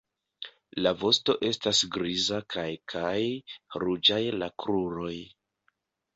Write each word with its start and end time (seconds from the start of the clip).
La 0.85 0.93
vosto 1.01 1.35
estas 1.49 1.81
griza 1.97 2.39
kaj 2.55 2.65
kaj 2.95 3.13
ruĝaj 3.85 4.19
la 4.41 4.51
kruroj. 4.65 5.15